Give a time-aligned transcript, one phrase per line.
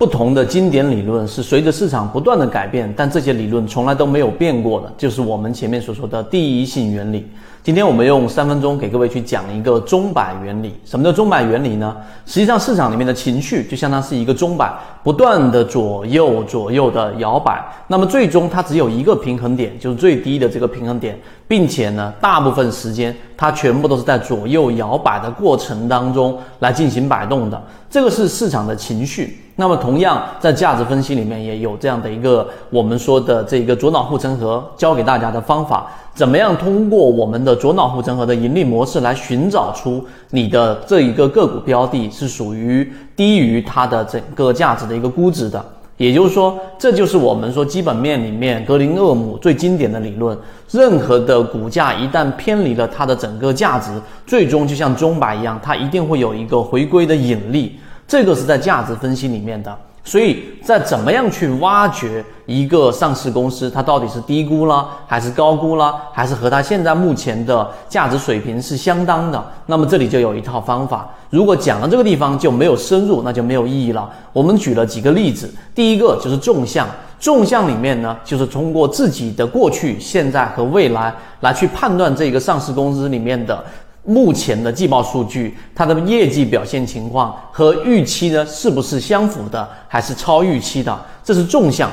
[0.00, 7.26] 不同的经典理论是随着市场不断的改变，但这些理论从来都没有变过的，就是我们前面所说的第一性原理。
[7.62, 10.72] 今天我们用三分钟给各位去讲一个钟摆原理。
[10.86, 11.94] 什么叫钟摆原理呢？
[12.24, 14.72] 实际上市场里面的情绪就相当是一个钟摆，
[15.04, 17.62] 不断的左右左右的摇摆。
[17.86, 27.60] 那么最终它只有一个平衡点，就是最低的这个平衡点，并且呢，大部分时间它全部都是在左右摇摆的过程当中来进行摆动的。
[27.90, 29.36] 这个是市场的情绪。
[29.56, 35.90] 那么同样在价值分析里面也有这样的一个我们说的这个左脑护城河教给大家的方法。
[36.14, 45.64] 怎么样通过我们的左脑护城河的盈利模式来寻找出你的这一个个股标的是属于低于它的整个价值的一个估值的？
[46.00, 50.34] 也就是说，这就是我们说基本面里面格林厄姆最经典的理论：
[50.70, 53.90] 任何的股价一旦偏离了它的整个价值，
[54.26, 57.78] 最终就像钟摆一样，它一定会有一个回归的引力。
[58.08, 59.76] 这个是在价值分析里面的。
[60.02, 69.44] 所以在怎么样去挖掘一个上市公司，它到底是低估了，还是高估了，还是和它现在目前的价值水平是相当的？
[69.66, 71.08] 那么这里就有一套方法。
[71.28, 74.10] 如果讲到这个地方就没有深入，那就没有意义了。
[74.32, 76.88] 我们举了几个例子，第一个就是纵向，
[77.20, 83.62] 纵向里面呢，就是通过自己的过去、现在和未来来去判断这个上市公司里面的。
[84.04, 90.98] 目前的季报数据，它的业绩表现情况和预期呢，是不是相符的，还是超预期的？
[91.22, 91.90] 这是纵向。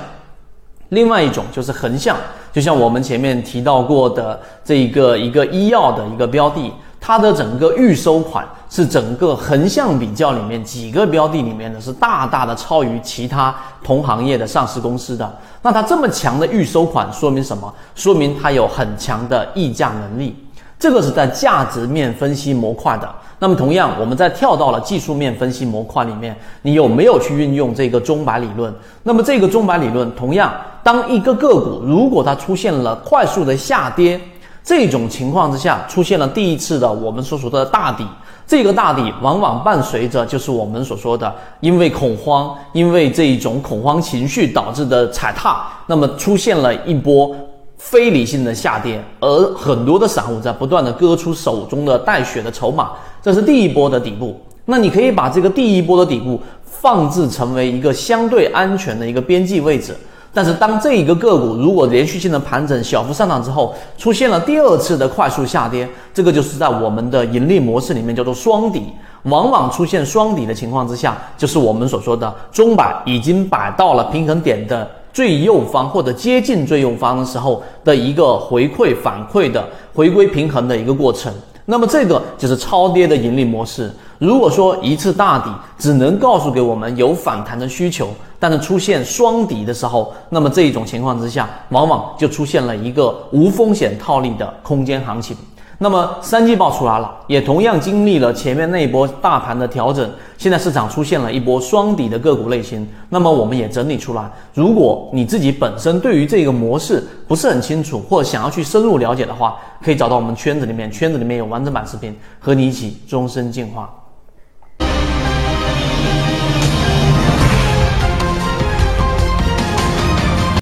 [0.90, 2.16] 另外一种就是横向，
[2.54, 13.54] 就像我们前面提到过的这一个一个医药的一个标的，它的整个预收款是整个横向比较里面几个标的里面呢，是大大的超于其他
[13.84, 15.38] 同行业的上市公司的。
[15.62, 17.74] 那它这么强的预收款，说明什么？
[17.94, 20.34] 说明它有很强的溢价能力。
[20.80, 23.10] 这个是在价值面分析模块的。
[23.40, 28.74] 那么，同样，我们在跳到了技术面分析模块里面，你有没有去运用这个钟摆理论？
[29.04, 30.52] 那么，这个钟摆理论，同样，
[30.84, 34.20] 当一个个股如果它出现了快速的下跌，
[34.64, 38.04] 这种情况之下，出现了第一次的我们所说的大底，
[38.48, 47.36] 这个大底往往伴随着就是我们所说的，因为恐慌，因为这一种恐慌情绪导致的踩踏，那么出现了一波。
[47.78, 54.40] 非理性的下跌，而很多的散户在不断的割出手中的带血的筹码，这是第一波的底部。
[54.66, 59.96] 那你可以把这个第一波的底部放置成为一个相对安全的一个边际位置。
[60.34, 68.84] 但是当这一个个股如果连续性的盘整、小幅上涨之后，出现了第二次的快速下跌，这个就是在我们的盈利模式里面叫做双底。
[69.24, 74.88] 往往出现双底的情况之下，就是我们所说的钟摆已经摆到了平衡点的。
[75.18, 81.34] 最右方或者接近最右方的时候的一个回馈反馈的回归平衡的一个过程，
[81.66, 83.92] 那么这个就是超跌的盈利模式。
[84.20, 95.36] 如果说一次大底只能告诉给我们有反弹的需求，但是出现双底的时候，那么这一种情况之下，往往就出现了一个无风险套利的空间行情。
[95.80, 102.88] 那么三季报出来了，也同样经历了前面那一波大盘的调整，现在市场出现了一波双底的个股类型。
[103.10, 113.88] 那么我们也整理出来，如果你自己本身对于这个模式不是很清楚，或者想要去深入了解的话，可以找到我们圈子里面，圈子里面有完整版视频，和你一起终身进化。